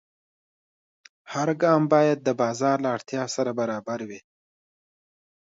[1.33, 4.19] هر ګام باید د بازار له اړتیا سره برابر وي.